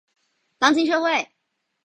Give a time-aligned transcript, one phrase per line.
[0.57, 1.29] 当今社会